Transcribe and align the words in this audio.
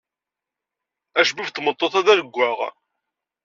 Acebbub 1.19 1.47
n 1.49 1.51
tmeṭṭut-a 1.51 2.01
d 2.05 2.07
aleggɣan. 2.13 2.75